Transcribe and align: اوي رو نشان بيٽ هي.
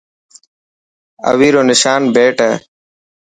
اوي 1.29 1.47
رو 1.53 1.61
نشان 1.71 2.01
بيٽ 2.15 2.37
هي. 2.45 2.53